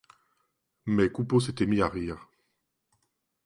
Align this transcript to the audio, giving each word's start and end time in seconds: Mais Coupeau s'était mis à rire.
Mais 0.87 1.11
Coupeau 1.11 1.39
s'était 1.39 1.67
mis 1.67 1.79
à 1.83 1.87
rire. 1.87 2.27